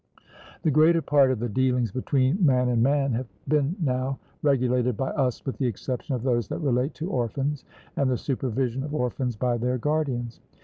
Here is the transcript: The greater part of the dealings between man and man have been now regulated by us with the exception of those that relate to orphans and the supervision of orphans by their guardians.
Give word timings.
The 0.63 0.71
greater 0.71 1.03
part 1.03 1.29
of 1.29 1.37
the 1.37 1.47
dealings 1.47 1.91
between 1.91 2.43
man 2.43 2.69
and 2.69 2.81
man 2.81 3.11
have 3.13 3.27
been 3.47 3.75
now 3.79 4.17
regulated 4.41 4.97
by 4.97 5.11
us 5.11 5.45
with 5.45 5.57
the 5.59 5.67
exception 5.67 6.15
of 6.15 6.23
those 6.23 6.47
that 6.47 6.57
relate 6.57 6.95
to 6.95 7.09
orphans 7.11 7.65
and 7.95 8.09
the 8.09 8.17
supervision 8.17 8.83
of 8.83 8.95
orphans 8.95 9.35
by 9.35 9.57
their 9.59 9.77
guardians. 9.77 10.39